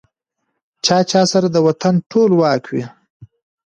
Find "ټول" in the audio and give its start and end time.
2.11-2.29